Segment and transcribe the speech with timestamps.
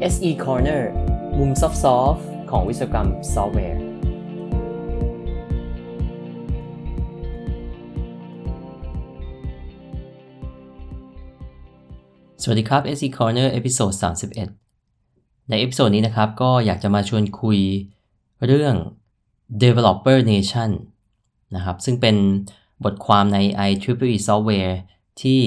[0.00, 0.82] SE Corner
[1.38, 3.80] มุม soft ของวิศวกรรมซอฟต์แวร์
[12.42, 13.92] สวัสดีครับ SE Corner episode
[14.70, 17.58] 31 ใน episode นี้นะครับ ก็อยากจะมาชวนคุย
[18.46, 18.74] เรื่อง
[19.62, 20.70] Developer Nation
[21.56, 22.16] นะครับ ซึ่งเป็น
[22.84, 23.38] บทความใน
[23.68, 24.74] IEEE Software
[25.22, 25.40] ที่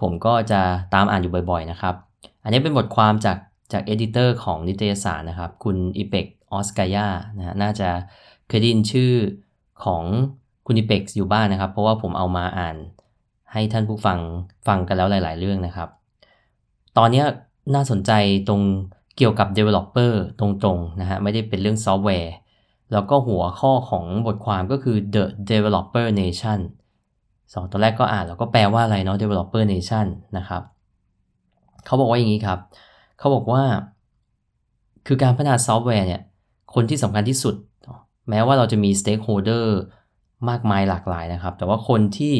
[0.00, 0.60] ผมก็จะ
[0.94, 1.94] ตามอ่านอยู่บ่อยๆนะครับ
[2.42, 3.36] อันนี้เป็นบทความจาก
[3.72, 7.88] จาก editor ของนิตยสารนะครับ คุณอิเปกออสกายานะน่าจะ
[8.48, 9.12] เคยได้ยินชื่อ
[9.84, 10.02] ของ
[10.66, 12.76] คุณอิเปกอยู่บ้างนะครับ เพราะว่าผมเอามาอ่าน
[13.52, 14.18] ให้ท่านผู้ฟัง
[14.66, 15.88] ฟังกันแล้วหลาย ๆ เรื่องนะครับ
[16.98, 17.24] ตอนนี้
[17.74, 18.12] น่าสนใจ
[18.48, 18.60] ตรง
[19.16, 22.34] เกี่ยวกับ Developer ตรงๆนะฮะไม่ได้เป็นเรื่องซอฟต์แวร์
[22.92, 26.58] แล้วก็หัวข้อของบทความก็คือ The Developer Nation
[27.52, 30.06] ซึ่งตอนแรกก็อ่านแล้วก็แปลว่าอะไรเนาะ Developer Nation
[30.38, 30.62] นะครับ
[31.84, 32.58] เขาบอกว่าอย่างนี้ครับ
[33.18, 33.62] เขาบอกว่า
[35.06, 36.22] คือการพัฒนาซอฟต์แวร์เนี่ย
[36.74, 37.54] คนที่สำคัญที่สุด
[38.30, 39.66] แม้ว่าเราจะมี Stakeholder
[40.48, 42.34] มากมายหลากหลายนะครับ แต่ว่าคนที่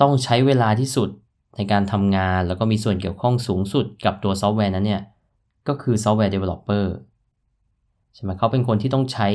[0.00, 1.08] ต้องใช้เวลาที่สุด
[1.56, 5.02] ในการทำงาน แล้วก็มีส่วนเกี่ยวข้องสูงสุดกับตัวซอฟต์แวร์นั้นเนี่ย
[5.68, 6.84] ก็คือซอฟต์แวร์ Developer
[8.14, 9.28] ใช่ไหมเขาเป็นคนที่ต้องใช้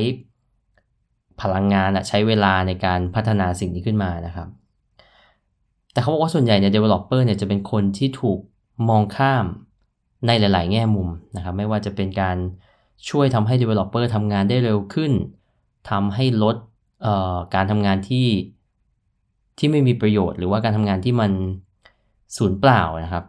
[1.40, 4.48] พลังงานอะใช้เวลาในการพัฒนาสิ่งนี้ขึ้นมานะครับ
[5.92, 8.38] แต่เขาบอกว่าส่วนใหญ่เนี่ย developer เนี่ยจะเป็นคนที่ถูก
[8.88, 9.44] มองข้าม
[10.26, 12.36] ในหลาย ๆ แง่มุมนะครับ ไม่ว่าจะเป็นการ
[13.08, 15.12] ช่วยทำให้ developer ทำงานได้เร็วขึ้น
[15.90, 16.56] ทำให้ลด
[17.54, 18.28] การทำงานที่
[19.58, 21.30] ที่ไม่มีประโยชน์ หรือว่าการทำงานที่มัน
[22.36, 23.24] สูญเปล่านะครับ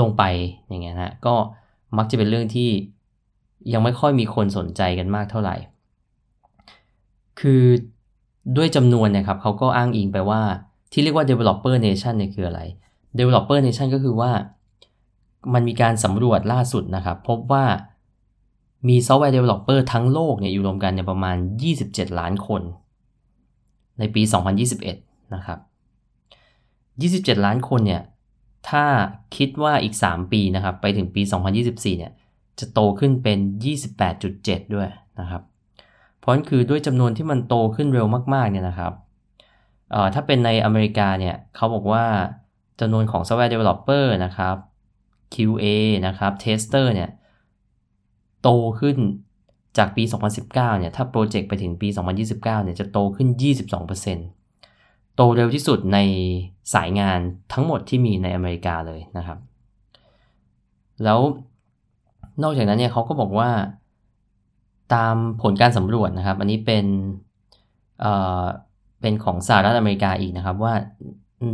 [0.00, 0.22] ลงไป
[0.68, 1.34] อย่างเงี้ยนะก็
[1.96, 2.70] มักจะเป็นเรื่องที่
[3.72, 5.56] ยังไม่ค่อยมีคนสนใจกันมากเท่าไหร่
[7.40, 7.62] คือ
[8.56, 10.40] ด้วยจำนวนนะครับเขาก็อ้างอิงไปว่า
[10.92, 12.60] ที่เรียกว่า developer nation เนี่ยคืออะไร
[13.18, 14.30] developer nation ก็คือว่า
[15.54, 17.64] มันมีการสำรวจล่าสุดนะครับ พบว่า
[18.88, 21.36] มีซอฟต์แวร์ developer ทั้งโลกเนี่ยอยู่รวมกันในประมาณ
[21.78, 22.62] 27 ล้านคน
[23.98, 24.22] ในปี
[24.78, 25.58] 2021 นะครับ
[27.38, 28.02] 27 ล้านคนเนี่ย
[28.68, 28.84] ถ้า
[29.36, 31.22] คิดว่าอีก 3 ปีนะครับ ไปถึงปี
[31.60, 32.12] 2024 เนี่ย
[32.58, 33.38] จะโตขึ้นเป็น
[34.06, 34.88] 28.7 ด้วย
[35.20, 35.42] นะครับ
[36.18, 38.92] เพราะนั่นคือด้วยจำนวนที่มันโตขึ้นเร็วมาก ๆ เนี่ยนะครับ
[39.92, 42.04] เอ่อถ้าเป็นในอเมริกาเนี่ยเขาบอกว่า
[42.80, 44.56] จำนวนของ software developer นะครับ
[45.34, 45.66] QA
[46.06, 47.10] นะครับ tester เนี่ย
[48.42, 48.48] โต
[48.80, 48.96] ขึ้น
[49.78, 51.88] จากปี 2019 เนี่ย ถ้าโปรเจกต์ไปถึงปี
[52.20, 53.28] 2029 เนี่ย จะโตขึ้น
[54.02, 55.98] 22%โตเร็วที่สุดใน
[56.74, 57.18] สายงาน
[57.52, 59.38] ทั้งหมดที่มีในอเมริกาเลยนะครับ
[61.04, 61.20] แล้ว
[62.42, 63.50] นอกจากนั้นเนี่ยเขาก็บอกว่า
[64.94, 66.84] ตามผลการสำรวจนะครับ อันนี้เป็น
[68.00, 68.12] เอ่
[68.42, 68.44] อ
[69.00, 70.74] เป็นของสหรัฐอเมริกาอีกนะครับว่า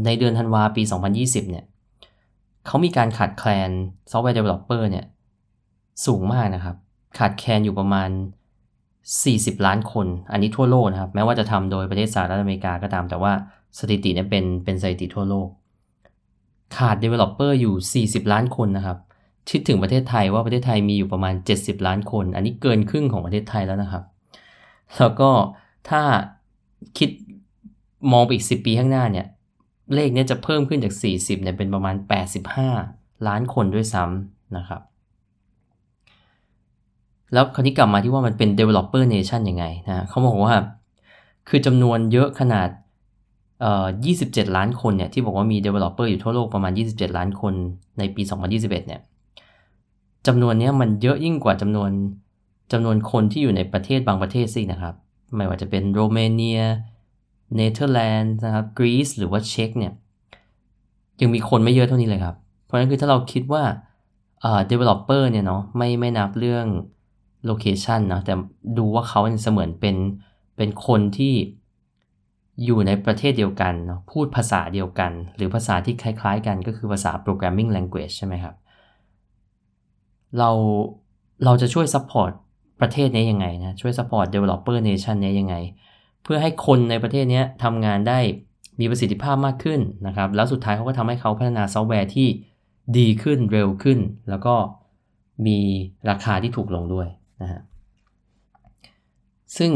[0.07, 0.83] ในเดือนธันวาปี
[1.17, 1.65] 2020 เนี่ย
[2.67, 3.71] เขามีการขาดแคลน
[4.11, 5.05] ซอฟต์แวร์ developer เนี่ย
[6.07, 6.77] สูงมากนะครับ
[7.19, 8.11] ขาดแคลนอยู่ประมาณ
[9.05, 13.33] 40 ล้านคน อันนี้ทั่วโลกนะครับ แม้ว่าจะทำโดยประเทศสหรัฐอเมริกาก็ตาม แต่ว่า
[13.79, 15.49] สถิติเนี่ยเป็นเป็นสถิติทั่วโลก
[16.77, 18.99] ขาด Developer อยู่ 40 ล้านคนนะครับ
[19.51, 24.05] คิดถึงประเทศไทยว่าประเทศไทยมีอยู่ประมาณ 70 ล้านคน อันนี้เกินครึ่งของประเทศไทยแล้วนะครับ
[24.99, 25.31] แล้วก็
[25.89, 26.03] ถ้า
[26.99, 27.11] คิด
[28.13, 29.27] มองไปอีก 10 ปีข้างหน้าเนี่ย
[29.95, 31.95] เลขนี้จะเพิ่มขึ้นจาก 40เนี่ยเป็นประมาณ
[32.61, 34.81] 85 ล้านคนด้วยซ้ำนะครับ
[37.33, 40.55] แล้วคราวนี้กลับมาที่ว่ามันเป็น developer nation ยังไงนะเขาบอกว่า
[41.49, 42.69] คือจำนวนเยอะขนาด
[43.61, 43.87] เอ่อ
[44.21, 47.55] 27 ล้านคนเนี่ยที่บอกว่ามี developer อยู่ทั่วโลกประมาณ 27 ล้านคน
[47.99, 49.01] ในปี 2021 เนี่ย
[50.27, 51.91] จำนวนนี้มันเยอะยิ่งกว่าจำนวน
[52.73, 54.95] จำนวนคนที่อยู่ในประเทศบางประเทศสินะครับ
[55.37, 56.61] ไม่ว่าจะเป็นโรมาเนีย
[57.57, 59.93] เนเธอร์แลนด์นะครับกรีซหรือว่าเช็กเนี่ย
[61.21, 63.63] ยังมีคนไม่เยอะเท่านี้เลยครับ เพราะฉะนั้นคือถ้าเราคิดว่า
[64.41, 66.67] เอ่อ developer เนี่ยเนาะไม่ไม่นับเรื่อง
[67.51, 68.33] location นะแต่
[68.79, 69.97] ดูว่าเขาเสมือนเป็น
[70.57, 71.35] เป็นคนที่
[72.65, 78.55] อยู่ในประเทศเดียวกันเนาะพูดภาษาเดียวกัน หรือภาษาที่คล้ายๆกันก็คือภาษา programming language ใช่ไหมครับ
[80.39, 80.51] เรา
[81.45, 82.33] เราจะช่วย support
[82.81, 85.55] ประเทศนี้ยังไงนะช่วย support developer nation นี้ยังไง
[86.25, 88.19] เพื่อให้คนในประเทศนี้ทำงานได้
[88.81, 92.29] มีประสิทธิภาพมากขึ้นนะครับ แล้วสุดท้ายเขาก็ทำให้เขาพัฒนาซอฟต์แวร์ที่
[92.99, 93.99] ดีขึ้นเร็วขึ้น
[94.31, 94.55] แล้วก็
[95.47, 95.59] มี
[96.11, 97.09] ราคาที่ถูกลงด้วย
[97.43, 97.61] นะฮะ
[99.57, 99.71] ซึ่ง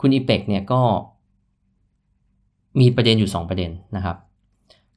[0.00, 0.82] คุณอีเปกเนี่ยก็
[2.80, 4.16] มีประเด็นอยู่ 2 ประเด็นนะครับ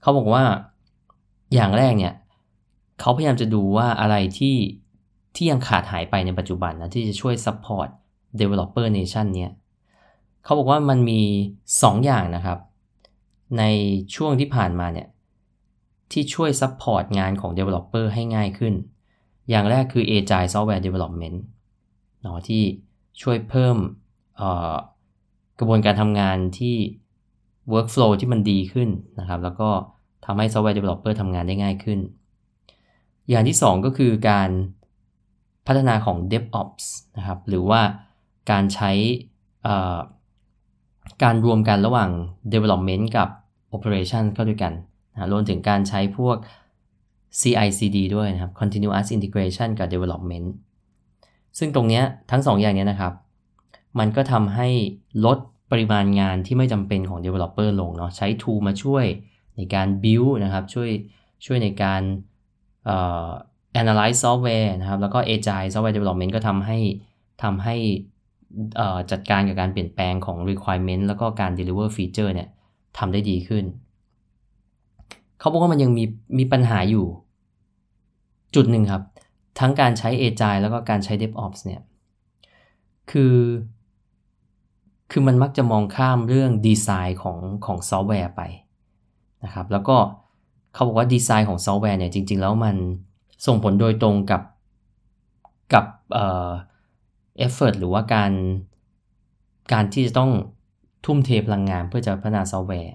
[0.01, 0.43] เขาบอกว่า
[1.53, 2.13] อย่างแรกเนี่ย
[2.99, 4.55] เขาพยายามจะดูว่าอะไรที่
[5.35, 7.89] ที่ยังขาดหายไปในปัจจุบันนะที่จะช่วย support
[8.39, 9.51] developer nation เนี่ย
[10.43, 11.21] เขาบอกว่ามันมี
[11.59, 12.59] 2ออย่างนะครับ
[13.57, 13.63] ใน
[14.15, 15.07] ช่วงที่ผ่านมาเนี่ย
[16.11, 18.73] ที่ช่วย support งานของ developer ให้ง่ายขึ้น
[19.49, 21.37] อย่างแรกคือ Agile Software Development
[22.21, 22.63] เนาะที่
[23.21, 23.77] ช่วยเพิ่ม
[25.59, 26.75] กระบวนการทำงานที่
[27.73, 28.89] workflow ที่มันดีขึ้น
[29.19, 29.69] นะครับ แล้วก็
[30.25, 31.99] ทำให้ software developer ทำงานได้ง่ายขึ้น
[33.29, 34.49] อย่างที่ 2 ก็คือการ
[35.67, 36.85] พัฒนาของ DevOps
[37.17, 37.81] นะครับ หรือว่า
[38.51, 38.91] การใช้
[41.23, 42.09] การรวมกันระหว่าง
[42.53, 43.29] development กับ
[43.75, 44.73] operation เข้าด้วยกัน
[45.13, 46.37] นะรวมถึงการใช้พวก
[47.39, 50.47] CI/CD ด้วยนะครับ continuous integration กับ development
[51.57, 52.01] ซึ่งตรงนี้
[52.31, 53.13] ทั้ง2อย่างนี้นะครับ
[53.99, 54.67] มันก็ทำให้
[55.25, 55.37] ลด
[55.71, 59.05] ปริมาณงานที่ไม่จำเป็นของ developer ลงเนาะใช้ tool มาช่วย
[59.57, 60.89] ในการ build นะครับ ช่วย
[61.45, 62.01] ช่วยในการ
[63.81, 66.79] analyze software นะครับ แล้วก็ agile software development ก็ทำให้
[67.43, 67.75] ทำให้
[69.11, 72.49] จัดการกับการเปลี่ยนแปลงของ requirement แล้วก็การ deliver feature เนี่ย
[72.97, 73.65] ทำได้ดีขึ้น
[75.39, 76.03] เขาบอกว่ามันยังมี
[76.37, 77.05] มีปัญหาอยู่
[78.55, 79.03] จุดหนึ่งครับ
[79.59, 81.81] ทั้งการใช้ agile แล้วก็การใช้ DevOps เนี่ย
[83.11, 83.35] คือ
[85.11, 88.41] คือมันมักจะมองข้ามเรื่องดีไซน์ของของซอฟต์แวร์ไป
[89.43, 89.97] นะครับ แล้วก็
[90.73, 92.75] เขาบอกว่าดีไซน์ของซอฟต์แวร์เนี่ยจริง ๆ แล้วมัน
[93.45, 94.41] ส่งผลโดยตรงกับ
[95.73, 95.85] กับ
[97.37, 98.31] effort หรือว่าการ
[99.73, 100.31] การที่จะต้อง
[101.05, 102.93] ทุ่มเทพลังงานเพื่อจะพัฒนาซอฟต์แวร์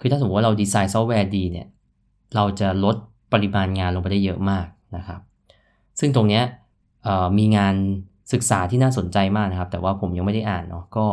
[0.00, 1.66] คือถ้าสมมติว่าเราดีไซน์ซอฟต์แวร์ดีเนี่ย
[2.34, 2.96] เราจะลด
[3.32, 4.66] ปริมาณงานลงไปได้เยอะมาก
[4.96, 5.20] นะครับ
[6.00, 6.44] ซึ่งตรงเนี้ย
[7.38, 7.74] มีงาน
[8.32, 11.06] ศึกษาที่น่าสนใจมากนะครับ แต่ว่าผมยังไม่ได้อ่านเนาะ ก็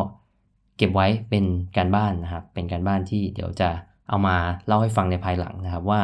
[0.78, 1.46] เก็บไว้เป็น
[1.78, 3.70] การบ้านนะครับ เป็นการบ้านที่เดี๋ยวจะ
[4.10, 4.36] เอามา
[4.68, 6.02] เล่าให้ฟังในภายหลังนะครับว่า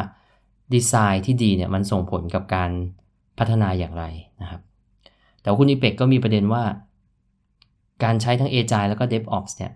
[0.73, 2.71] ดีไซน์ที่ดีเนี่ยมันส่งผลกับการ
[3.39, 4.03] พัฒนาอย่างไร
[4.41, 4.61] นะครับ
[5.41, 6.63] แต่คุณอีเป็กก็มีประเด็นว่า
[8.03, 9.73] การใช้ทั้ง Agile แล้วก็ DevOps เนี่ย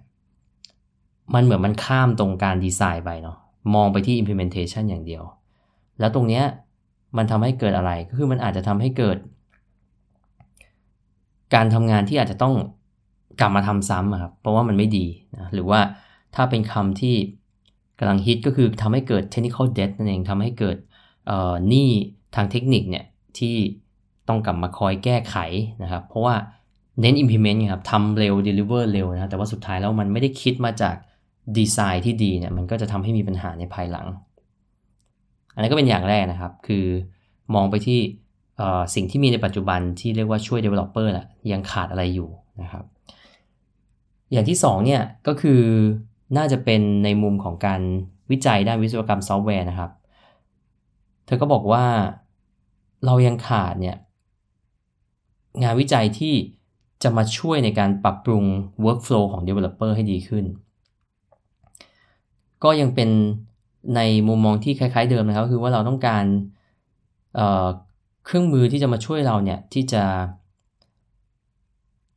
[1.33, 3.37] มันเหมือนมันข้ามตรงการดีไซน์ไปเนาะ
[3.75, 5.23] มองไปที่ implementation อย่างเดียว
[5.99, 6.43] แล้วตรงเนี้ย
[7.17, 9.17] มันทำให้เกิดอะไร ก็คือมันอาจจะทำให้เกิด
[11.55, 12.55] การทำงานที่อาจจะต้อง
[13.39, 15.05] กลับมาทำซ้ำครับ เพราะว่ามันไม่ดี
[15.37, 15.79] นะหรือว่า
[16.35, 17.15] ถ้าเป็นคำที่
[17.99, 20.77] กำลังฮิตก็คือทำให้เกิด technical debt นั่นเองทำให้เกิด
[21.69, 21.89] หนี้
[22.35, 23.05] ทางเทคนิคเนี่ย
[23.39, 23.55] ที่
[24.27, 25.35] ต้องกลับมาคอยแก้ไข
[25.83, 26.35] นะครับ เพราะว่า
[27.01, 30.95] เน้น implement ครับทำเร็ว deliver เร็วนะแต่ว่าสุดท้ายแล้วมันไม่ได้คิดมาจาก
[31.57, 34.07] ดีไซน์ที่ดีเนี่ยมันก็จะทำให้มีปัญหาในภายหลัง
[35.53, 36.85] อันนี้ก็เป็นอย่างแรกนะครับ คือ
[37.55, 37.99] มองไปที่
[38.95, 42.29] สิ่งที่มีในปัจจุบันที่เรียกว่าช่วย developer แหละยังขาดอะไรอยู่
[42.61, 42.83] นะครับ
[44.31, 45.61] อย่างที่2เนี่ยก็คือ
[46.37, 47.81] น่าจะเป็นในมุมของการ
[48.31, 49.91] วิจัยด้านวิศวกรรมซอฟต์แวร์นะครับ
[51.25, 51.85] เธอก็บอกว่า
[53.05, 53.97] เรายังขาดเนี่ย
[55.63, 56.33] งานวิจัยที่
[57.03, 58.43] จะมาช่วยในการปรับปรุง
[58.85, 60.45] workflow ของ developer ให้ดีขึ้น
[62.63, 63.09] ก็ยังเป็น
[63.95, 66.25] ในมุมมองที่คล้าย ๆเดิมนะครับ คือว่าเราต้องการ
[67.35, 70.03] เเครื่องมือที่จะมาช่วยเราเนี่ย ที่จะ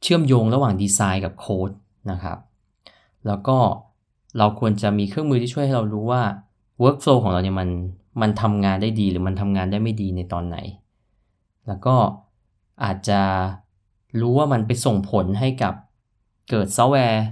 [0.03, 1.71] เชื่อมโยงระหว่างดีไซน์กับโค้ด
[2.11, 2.39] นะครับ
[3.27, 3.59] แล้วก็
[4.39, 6.23] เราควรจะมีเครื่องมือที่ช่วยให้เรารู้ว่า
[6.83, 7.69] workflow ของเราเนี่ยมัน
[8.21, 10.57] มันทำงานได้ดีหรือมันทำงานได้ไม่ดีในตอนไหน
[11.69, 11.95] แล้วก็
[12.85, 13.21] อาจจะ
[14.21, 15.75] รู้ว่ามันไปส่งผลให้กับ
[16.51, 17.25] เกิดซอฟต์แวร์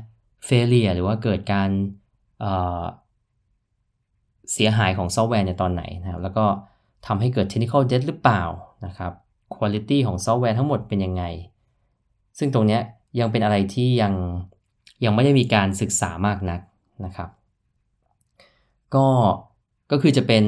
[0.45, 2.43] failure หรือว่าเกิดการ
[4.53, 6.45] เสียหายของซอฟต์แวร์ในตอนไหนนะครับ แล้วก็
[7.07, 8.43] ทำให้เกิด technical debt หรือเปล่า
[8.87, 9.13] นะครับ
[9.55, 11.25] quality ของซอฟต์แวร์ทั้งหมดเป็นยังไง
[12.39, 12.79] ซึ่งตรงนี้
[13.21, 14.13] ยังเป็นอะไรที่ยัง
[15.05, 16.61] ยังไม่ได้มีการศึกษามากนัก
[17.05, 17.29] นะครับ
[18.95, 19.07] ก็
[19.91, 20.45] ก็คือจะเป็น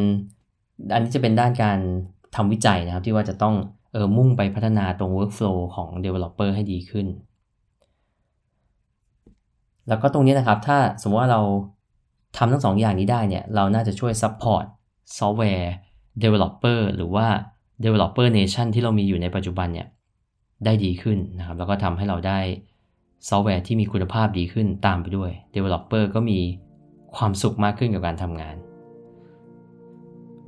[0.93, 1.79] อันนี้จะเป็นด้านการ
[2.37, 3.55] ทำวิจัยนะครับที่ว่าจะต้อง
[3.93, 7.07] เออมุ่งไปพัฒนาตรง workflow ของ developer ให้ดีขึ้น
[9.89, 11.41] แล้วก็ตรงนี้นะครับ ถ้าสมมติว่าเรา
[12.37, 14.65] ทำทั้งสองอย่างนี้ได้เนี่ย เราน่าจะช่วย support
[15.19, 15.69] software
[16.23, 17.27] developer หรือว่า
[17.85, 19.89] developer nation ที่เรามีอยู่ในปัจจุบันเนี่ย
[20.65, 22.41] ได้ดีขึ้นนะครับ แล้วก็ทำให้เราได้
[23.29, 26.39] ซอฟต์แวร์ที่มีคุณภาพดีขึ้นตามไปด้วย Developer ก็มี
[27.17, 28.57] ความสุขมากขึ้นกับการทำงาน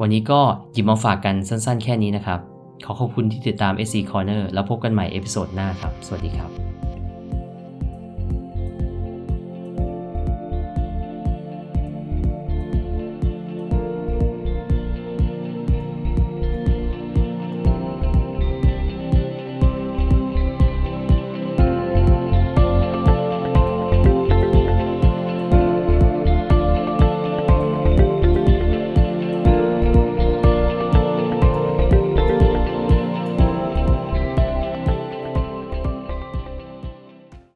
[0.00, 0.40] วันนี้ก็
[0.72, 2.40] หยิบมาฝากกันสั้นๆ แค่นี้นะครับ
[2.84, 6.59] ขอขอบคุณที่ติดตาม SC Corner แล้วพบกันใหม่เอพิโซดหน้าครับ สวัสดีครับ